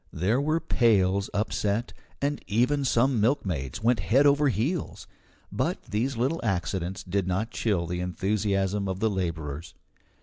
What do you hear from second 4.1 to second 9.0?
over heels. But these little accidents did not chill the enthusiasm of